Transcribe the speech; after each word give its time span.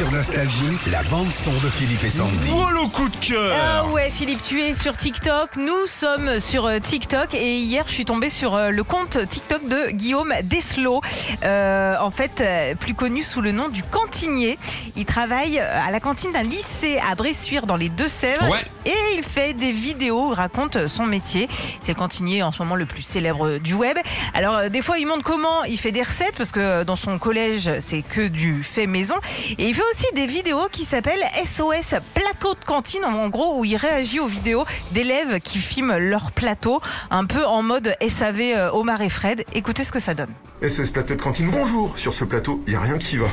Sur 0.00 0.12
Nostalgie, 0.12 0.78
la 0.90 1.02
bande-son 1.02 1.52
de 1.52 1.68
Philippe 1.68 2.02
et 2.04 2.08
Sandy. 2.08 2.48
Voilà 2.48 2.80
le 2.80 2.88
coup 2.88 3.10
de 3.10 3.16
cœur 3.16 3.54
Ah 3.54 3.86
ouais, 3.88 4.10
Philippe, 4.10 4.40
tu 4.42 4.62
es 4.62 4.72
sur 4.72 4.96
TikTok. 4.96 5.56
Nous 5.56 5.86
sommes 5.86 6.40
sur 6.40 6.64
euh, 6.64 6.78
TikTok 6.78 7.34
et 7.34 7.56
hier, 7.58 7.84
je 7.86 7.92
suis 7.92 8.06
tombée 8.06 8.30
sur 8.30 8.54
euh, 8.54 8.70
le 8.70 8.82
compte 8.82 9.18
TikTok 9.28 9.68
de 9.68 9.90
Guillaume 9.90 10.32
Deslo, 10.44 11.02
Euh, 11.44 11.96
en 12.00 12.10
fait, 12.10 12.40
euh, 12.40 12.74
plus 12.76 12.94
connu 12.94 13.22
sous 13.22 13.42
le 13.42 13.52
nom 13.52 13.68
du 13.68 13.82
cantinier. 13.82 14.58
Il 14.96 15.04
travaille 15.04 15.58
à 15.58 15.90
la 15.90 16.00
cantine 16.00 16.32
d'un 16.32 16.44
lycée 16.44 16.98
à 17.06 17.14
Bressuire 17.14 17.66
dans 17.66 17.76
les 17.76 17.90
Deux-Sèvres 17.90 18.48
Ouais. 18.48 18.64
et 18.86 19.16
il 19.18 19.22
fait 19.22 19.52
des 19.52 19.70
vidéos 19.72 20.28
où 20.28 20.32
il 20.32 20.36
raconte 20.36 20.86
son 20.86 21.04
métier. 21.04 21.46
C'est 21.82 21.92
le 21.92 21.98
cantinier 21.98 22.42
en 22.42 22.52
ce 22.52 22.62
moment 22.62 22.74
le 22.76 22.86
plus 22.86 23.02
célèbre 23.02 23.58
du 23.58 23.74
web. 23.74 23.98
Alors, 24.32 24.70
des 24.70 24.80
fois, 24.80 24.96
il 24.98 25.06
montre 25.06 25.24
comment 25.24 25.62
il 25.64 25.78
fait 25.78 25.92
des 25.92 26.02
recettes 26.02 26.36
parce 26.38 26.52
que 26.52 26.84
dans 26.84 26.96
son 26.96 27.18
collège, 27.18 27.68
c'est 27.80 28.00
que 28.00 28.28
du 28.28 28.62
fait 28.64 28.86
maison. 28.86 29.16
Et 29.58 29.68
il 29.68 29.74
fait 29.74 29.82
aussi 29.92 30.06
des 30.14 30.26
vidéos 30.26 30.68
qui 30.70 30.84
s'appellent 30.84 31.24
SOS 31.44 31.98
plateau 32.14 32.54
de 32.54 32.64
cantine, 32.64 33.04
en 33.04 33.28
gros, 33.28 33.58
où 33.58 33.64
il 33.64 33.76
réagit 33.76 34.20
aux 34.20 34.26
vidéos 34.26 34.64
d'élèves 34.92 35.40
qui 35.40 35.58
filment 35.58 35.96
leur 35.96 36.32
plateau, 36.32 36.80
un 37.10 37.24
peu 37.24 37.44
en 37.44 37.62
mode 37.62 37.94
SAV 38.06 38.40
euh, 38.40 38.70
Omar 38.72 39.00
et 39.02 39.08
Fred. 39.08 39.44
Écoutez 39.54 39.84
ce 39.84 39.92
que 39.92 39.98
ça 39.98 40.14
donne. 40.14 40.32
SOS 40.66 40.90
plateau 40.90 41.14
de 41.14 41.22
cantine, 41.22 41.50
bonjour 41.50 41.98
Sur 41.98 42.12
ce 42.12 42.24
plateau, 42.24 42.62
il 42.66 42.72
n'y 42.72 42.76
a 42.76 42.80
rien 42.80 42.98
qui 42.98 43.16
va. 43.16 43.26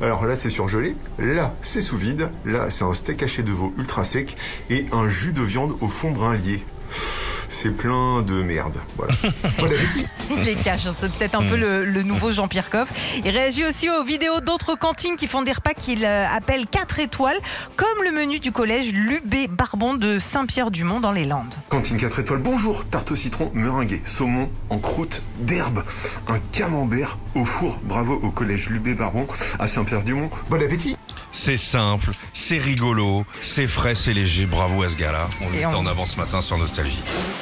Alors 0.00 0.26
là, 0.26 0.36
c'est 0.36 0.50
surgelé, 0.50 0.94
là, 1.18 1.54
c'est 1.62 1.80
sous 1.80 1.96
vide, 1.96 2.28
là, 2.44 2.68
c'est 2.68 2.84
un 2.84 2.92
steak 2.92 3.22
haché 3.22 3.42
de 3.42 3.50
veau 3.50 3.72
ultra 3.78 4.04
sec 4.04 4.36
et 4.68 4.86
un 4.92 5.08
jus 5.08 5.32
de 5.32 5.42
viande 5.42 5.76
au 5.80 5.88
fond 5.88 6.10
brun 6.10 6.36
lié. 6.36 6.62
C'est 7.62 7.76
plein 7.76 8.22
de 8.22 8.42
merde, 8.42 8.72
voilà. 8.96 9.12
Bon 9.58 9.64
appétit 9.66 10.06
Il 10.30 10.38
les 10.44 10.54
cache, 10.54 10.86
hein, 10.86 10.92
c'est 10.98 11.12
peut-être 11.12 11.34
un 11.34 11.42
peu 11.42 11.56
le, 11.56 11.84
le 11.84 12.02
nouveau 12.02 12.32
Jean-Pierre 12.32 12.70
Coff. 12.70 12.88
Il 13.22 13.28
réagit 13.28 13.66
aussi 13.66 13.90
aux 13.90 14.02
vidéos 14.02 14.40
d'autres 14.40 14.76
cantines 14.76 15.16
qui 15.16 15.26
font 15.26 15.42
des 15.42 15.52
repas 15.52 15.74
qu'il 15.74 16.06
euh, 16.06 16.24
appelle 16.34 16.66
4 16.66 17.00
étoiles, 17.00 17.36
comme 17.76 18.02
le 18.02 18.12
menu 18.12 18.38
du 18.40 18.50
collège 18.50 18.92
Lubé 18.94 19.46
Barbon 19.46 19.92
de 19.94 20.18
Saint-Pierre-du-Mont 20.18 21.00
dans 21.00 21.12
les 21.12 21.26
Landes. 21.26 21.54
Cantine 21.68 21.98
4 21.98 22.20
étoiles, 22.20 22.38
bonjour 22.40 22.86
Tarte 22.86 23.10
au 23.12 23.16
citron 23.16 23.50
meringuée, 23.52 24.00
saumon 24.06 24.48
en 24.70 24.78
croûte 24.78 25.22
d'herbe, 25.40 25.84
un 26.28 26.38
camembert 26.52 27.18
au 27.34 27.44
four, 27.44 27.78
bravo 27.82 28.14
au 28.22 28.30
collège 28.30 28.70
Lubé 28.70 28.94
Barbon 28.94 29.26
à 29.58 29.68
Saint-Pierre-du-Mont. 29.68 30.30
Bon 30.48 30.62
appétit 30.62 30.96
C'est 31.30 31.58
simple, 31.58 32.08
c'est 32.32 32.56
rigolo, 32.58 33.26
c'est 33.42 33.66
frais, 33.66 33.94
c'est 33.94 34.14
léger, 34.14 34.46
bravo 34.46 34.82
à 34.82 34.88
ce 34.88 34.96
gars-là. 34.96 35.28
On 35.42 35.50
le 35.50 35.56
Et 35.56 35.58
met 35.58 35.66
on- 35.66 35.74
en 35.80 35.86
avant 35.86 36.06
ce 36.06 36.16
matin 36.16 36.40
sur 36.40 36.56
Nostalgie. 36.56 37.02